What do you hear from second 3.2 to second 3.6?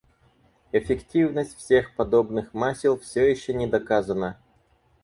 ещё